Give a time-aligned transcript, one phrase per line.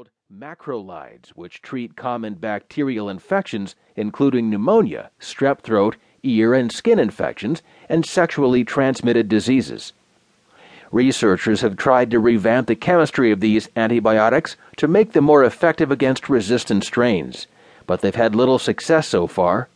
[0.00, 7.60] called macrolides, which treat common bacterial infections, including pneumonia, strep throat, ear and skin infections,
[7.86, 9.92] and sexually transmitted diseases.
[10.90, 15.90] Researchers have tried to revamp the chemistry of these antibiotics to make them more effective
[15.90, 17.46] against resistant strains,
[17.86, 19.68] but they've had little success so far.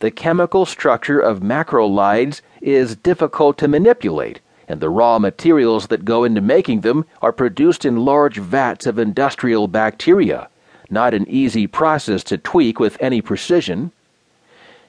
[0.00, 6.24] The chemical structure of macrolides is difficult to manipulate, and the raw materials that go
[6.24, 10.48] into making them are produced in large vats of industrial bacteria,
[10.90, 13.92] not an easy process to tweak with any precision.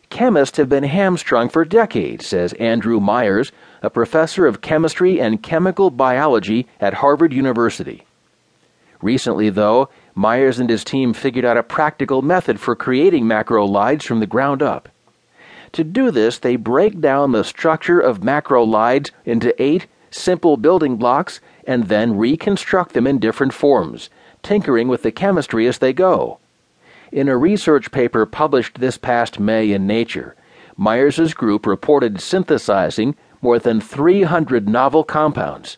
[0.10, 5.90] Chemists have been hamstrung for decades, says Andrew Myers, a professor of chemistry and chemical
[5.90, 8.06] biology at Harvard University.
[9.02, 14.20] Recently, though, Myers and his team figured out a practical method for creating macrolides from
[14.20, 14.90] the ground up.
[15.74, 21.40] To do this, they break down the structure of macrolides into eight simple building blocks
[21.66, 24.10] and then reconstruct them in different forms,
[24.42, 26.40] tinkering with the chemistry as they go.
[27.12, 30.36] In a research paper published this past May in Nature,
[30.78, 35.78] Myers's group reported synthesizing more than 300 novel compounds.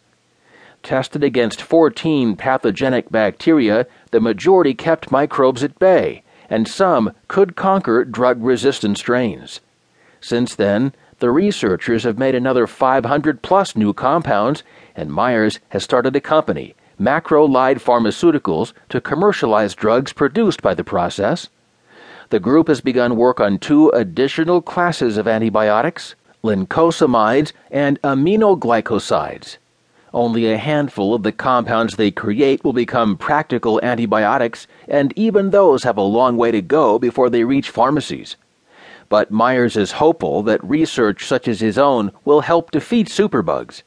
[0.82, 8.06] Tested against 14 pathogenic bacteria, the majority kept microbes at bay, and some could conquer
[8.06, 9.60] drug resistant strains.
[10.22, 14.64] Since then, the researchers have made another 500 plus new compounds,
[14.96, 21.48] and Myers has started a company Macrolide Pharmaceuticals to commercialize drugs produced by the process.
[22.30, 29.58] The group has begun work on two additional classes of antibiotics lincosamides and aminoglycosides.
[30.14, 35.84] Only a handful of the compounds they create will become practical antibiotics, and even those
[35.84, 38.36] have a long way to go before they reach pharmacies.
[39.10, 43.82] But Myers is hopeful that research such as his own will help defeat superbugs.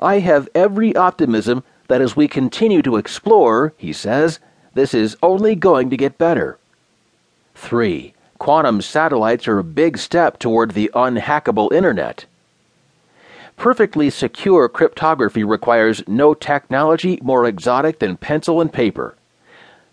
[0.00, 4.38] I have every optimism that as we continue to explore, he says,
[4.74, 6.58] this is only going to get better.
[7.54, 8.14] 3.
[8.38, 12.26] Quantum satellites are a big step toward the unhackable Internet.
[13.56, 19.14] Perfectly secure cryptography requires no technology more exotic than pencil and paper.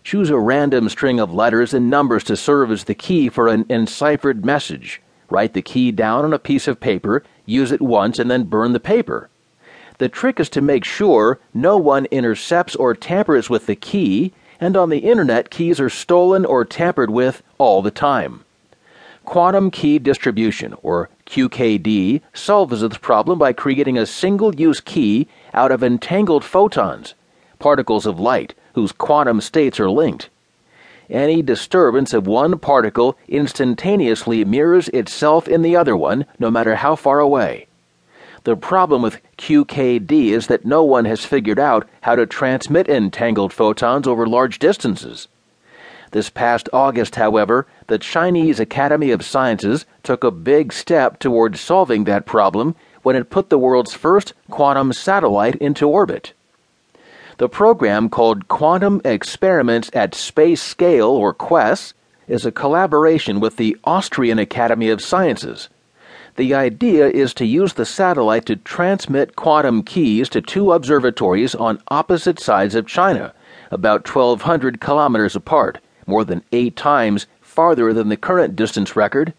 [0.04, 3.64] Choose a random string of letters and numbers to serve as the key for an
[3.68, 5.00] enciphered message.
[5.30, 8.72] Write the key down on a piece of paper, use it once, and then burn
[8.72, 9.30] the paper.
[9.98, 14.76] The trick is to make sure no one intercepts or tampers with the key, and
[14.76, 18.44] on the internet, keys are stolen or tampered with all the time.
[19.24, 25.70] Quantum key distribution, or QKD, solves this problem by creating a single use key out
[25.70, 27.14] of entangled photons,
[27.60, 30.28] particles of light whose quantum states are linked.
[31.10, 36.96] Any disturbance of one particle instantaneously mirrors itself in the other one, no matter how
[36.96, 37.66] far away.
[38.44, 43.52] The problem with QKD is that no one has figured out how to transmit entangled
[43.52, 45.28] photons over large distances.
[46.10, 52.04] This past August, however, the Chinese Academy of Sciences took a big step towards solving
[52.04, 56.32] that problem when it put the world's first quantum satellite into orbit.
[57.38, 61.94] The program, called Quantum Experiments at Space Scale, or QUESS,
[62.28, 65.68] is a collaboration with the Austrian Academy of Sciences
[66.36, 71.82] the idea is to use the satellite to transmit quantum keys to two observatories on
[71.88, 73.34] opposite sides of China,
[73.70, 79.34] about 1,200 kilometers apart, more than eight times farther than the current distance record.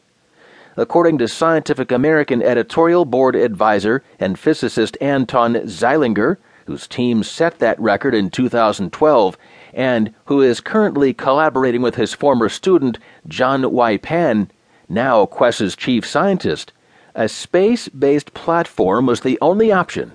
[0.77, 7.79] According to Scientific American editorial board advisor and physicist Anton Zeilinger, whose team set that
[7.79, 9.37] record in 2012
[9.73, 12.97] and who is currently collaborating with his former student
[13.27, 14.49] Jian-Wei Pan,
[14.87, 16.71] now QUESS's chief scientist,
[17.15, 20.13] a space based platform was the only option.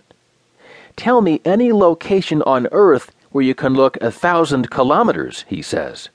[0.96, 6.08] Tell me any location on Earth where you can look a thousand kilometers, he says.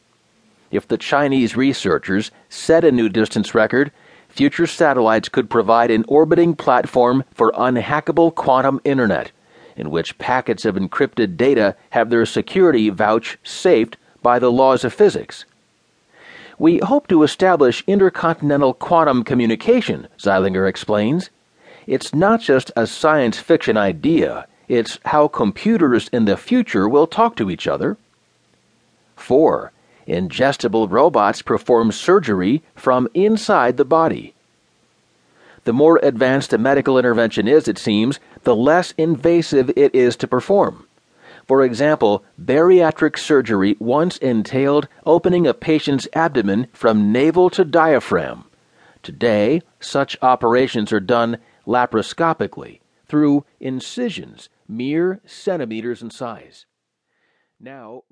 [0.72, 3.92] If the Chinese researchers set a new distance record,
[4.28, 9.32] future satellites could provide an orbiting platform for unhackable quantum internet,
[9.76, 15.46] in which packets of encrypted data have their security vouchsafed by the laws of physics.
[16.60, 21.30] We hope to establish intercontinental quantum communication, Zeilinger explains.
[21.88, 27.36] It's not just a science fiction idea, it's how computers in the future will talk
[27.38, 27.98] to each other.
[29.16, 29.72] 4.
[30.08, 34.34] Ingestible robots perform surgery from inside the body.
[35.66, 40.28] The more advanced a medical intervention is, it seems, the less invasive it is to
[40.28, 40.88] perform.
[41.48, 48.46] For example, bariatric surgery once entailed opening a patient's abdomen from navel to diaphragm.
[49.02, 51.38] Today, such operations are done
[51.68, 56.66] laparoscopically through incisions mere centimeters in size.
[57.60, 58.04] Now,